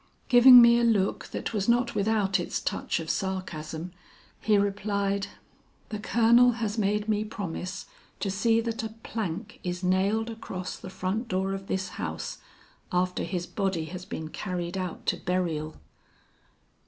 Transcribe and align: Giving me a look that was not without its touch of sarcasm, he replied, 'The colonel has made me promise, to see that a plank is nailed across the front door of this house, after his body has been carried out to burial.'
Giving 0.29 0.63
me 0.63 0.79
a 0.79 0.83
look 0.83 1.27
that 1.27 1.53
was 1.53 1.69
not 1.69 1.93
without 1.93 2.39
its 2.39 2.59
touch 2.59 2.99
of 2.99 3.07
sarcasm, 3.07 3.91
he 4.39 4.57
replied, 4.57 5.27
'The 5.89 5.99
colonel 5.99 6.51
has 6.53 6.75
made 6.75 7.07
me 7.07 7.23
promise, 7.23 7.85
to 8.19 8.31
see 8.31 8.61
that 8.61 8.81
a 8.81 8.89
plank 9.03 9.59
is 9.63 9.83
nailed 9.83 10.31
across 10.31 10.75
the 10.75 10.89
front 10.89 11.27
door 11.27 11.53
of 11.53 11.67
this 11.67 11.89
house, 12.01 12.39
after 12.91 13.21
his 13.23 13.45
body 13.45 13.85
has 13.85 14.03
been 14.05 14.29
carried 14.29 14.75
out 14.75 15.05
to 15.05 15.17
burial.' 15.17 15.75